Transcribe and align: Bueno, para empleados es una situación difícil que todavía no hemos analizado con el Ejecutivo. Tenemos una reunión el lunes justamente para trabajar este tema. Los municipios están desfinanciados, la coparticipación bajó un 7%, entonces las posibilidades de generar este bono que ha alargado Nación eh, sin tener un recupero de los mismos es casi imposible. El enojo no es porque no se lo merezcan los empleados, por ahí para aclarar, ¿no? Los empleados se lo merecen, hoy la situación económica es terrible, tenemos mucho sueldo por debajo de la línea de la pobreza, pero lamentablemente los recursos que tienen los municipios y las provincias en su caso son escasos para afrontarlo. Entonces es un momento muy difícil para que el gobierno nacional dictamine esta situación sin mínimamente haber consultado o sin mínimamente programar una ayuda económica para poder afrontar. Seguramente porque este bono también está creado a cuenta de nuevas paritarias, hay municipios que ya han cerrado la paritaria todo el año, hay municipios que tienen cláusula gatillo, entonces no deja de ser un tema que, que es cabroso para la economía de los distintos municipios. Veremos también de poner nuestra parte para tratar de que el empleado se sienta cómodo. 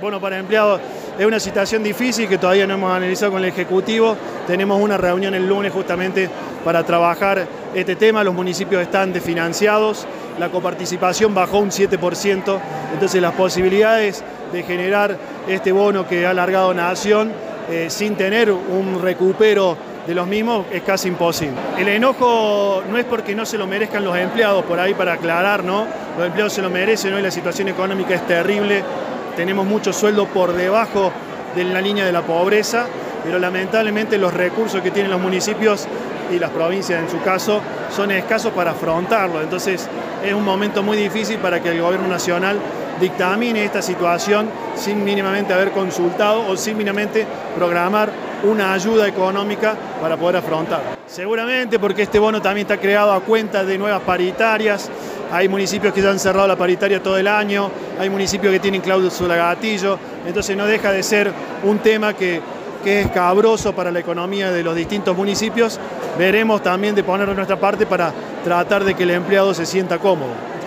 Bueno, 0.00 0.18
para 0.18 0.38
empleados 0.38 0.80
es 1.18 1.26
una 1.26 1.38
situación 1.38 1.82
difícil 1.82 2.26
que 2.26 2.38
todavía 2.38 2.66
no 2.66 2.72
hemos 2.72 2.90
analizado 2.90 3.32
con 3.32 3.42
el 3.44 3.50
Ejecutivo. 3.50 4.16
Tenemos 4.46 4.80
una 4.80 4.96
reunión 4.96 5.34
el 5.34 5.46
lunes 5.46 5.72
justamente 5.74 6.30
para 6.64 6.82
trabajar 6.84 7.46
este 7.74 7.96
tema. 7.96 8.24
Los 8.24 8.34
municipios 8.34 8.80
están 8.80 9.12
desfinanciados, 9.12 10.06
la 10.38 10.48
coparticipación 10.48 11.34
bajó 11.34 11.58
un 11.58 11.70
7%, 11.70 12.58
entonces 12.94 13.20
las 13.20 13.34
posibilidades 13.34 14.24
de 14.50 14.62
generar 14.62 15.18
este 15.46 15.70
bono 15.70 16.08
que 16.08 16.24
ha 16.24 16.30
alargado 16.30 16.72
Nación 16.72 17.32
eh, 17.68 17.90
sin 17.90 18.16
tener 18.16 18.50
un 18.50 19.02
recupero 19.02 19.76
de 20.06 20.14
los 20.14 20.26
mismos 20.26 20.64
es 20.72 20.82
casi 20.82 21.08
imposible. 21.08 21.56
El 21.78 21.88
enojo 21.88 22.82
no 22.90 22.96
es 22.96 23.04
porque 23.04 23.34
no 23.34 23.44
se 23.44 23.58
lo 23.58 23.66
merezcan 23.66 24.02
los 24.02 24.16
empleados, 24.16 24.64
por 24.64 24.80
ahí 24.80 24.94
para 24.94 25.12
aclarar, 25.12 25.62
¿no? 25.62 25.86
Los 26.16 26.26
empleados 26.26 26.54
se 26.54 26.62
lo 26.62 26.70
merecen, 26.70 27.12
hoy 27.12 27.22
la 27.22 27.30
situación 27.30 27.68
económica 27.68 28.14
es 28.14 28.26
terrible, 28.26 28.82
tenemos 29.36 29.66
mucho 29.66 29.92
sueldo 29.92 30.26
por 30.26 30.52
debajo 30.52 31.12
de 31.54 31.64
la 31.64 31.80
línea 31.80 32.04
de 32.04 32.12
la 32.12 32.22
pobreza, 32.22 32.86
pero 33.24 33.38
lamentablemente 33.38 34.18
los 34.18 34.32
recursos 34.32 34.80
que 34.80 34.90
tienen 34.90 35.10
los 35.10 35.20
municipios 35.20 35.86
y 36.30 36.38
las 36.38 36.50
provincias 36.50 37.02
en 37.02 37.10
su 37.10 37.20
caso 37.22 37.60
son 37.94 38.10
escasos 38.10 38.52
para 38.52 38.70
afrontarlo. 38.70 39.40
Entonces 39.40 39.88
es 40.24 40.34
un 40.34 40.44
momento 40.44 40.82
muy 40.82 40.96
difícil 40.96 41.38
para 41.38 41.60
que 41.60 41.70
el 41.70 41.80
gobierno 41.80 42.08
nacional 42.08 42.58
dictamine 43.00 43.64
esta 43.64 43.82
situación 43.82 44.48
sin 44.76 45.02
mínimamente 45.02 45.52
haber 45.52 45.70
consultado 45.70 46.46
o 46.46 46.56
sin 46.56 46.76
mínimamente 46.76 47.26
programar 47.56 48.10
una 48.44 48.72
ayuda 48.72 49.08
económica 49.08 49.74
para 50.00 50.16
poder 50.16 50.36
afrontar. 50.36 50.80
Seguramente 51.06 51.78
porque 51.78 52.02
este 52.02 52.18
bono 52.18 52.40
también 52.40 52.66
está 52.66 52.78
creado 52.78 53.12
a 53.12 53.20
cuenta 53.20 53.64
de 53.64 53.78
nuevas 53.78 54.02
paritarias, 54.02 54.90
hay 55.32 55.48
municipios 55.48 55.92
que 55.92 56.02
ya 56.02 56.10
han 56.10 56.18
cerrado 56.18 56.46
la 56.46 56.56
paritaria 56.56 57.02
todo 57.02 57.16
el 57.16 57.28
año, 57.28 57.70
hay 57.98 58.10
municipios 58.10 58.52
que 58.52 58.60
tienen 58.60 58.80
cláusula 58.80 59.36
gatillo, 59.36 59.98
entonces 60.26 60.56
no 60.56 60.66
deja 60.66 60.92
de 60.92 61.02
ser 61.02 61.32
un 61.64 61.78
tema 61.78 62.14
que, 62.14 62.40
que 62.82 63.02
es 63.02 63.10
cabroso 63.10 63.74
para 63.74 63.90
la 63.90 64.00
economía 64.00 64.50
de 64.50 64.62
los 64.62 64.74
distintos 64.74 65.16
municipios. 65.16 65.78
Veremos 66.18 66.62
también 66.62 66.94
de 66.94 67.04
poner 67.04 67.28
nuestra 67.28 67.58
parte 67.58 67.86
para 67.86 68.12
tratar 68.44 68.84
de 68.84 68.94
que 68.94 69.04
el 69.04 69.10
empleado 69.10 69.54
se 69.54 69.66
sienta 69.66 69.98
cómodo. 69.98 70.50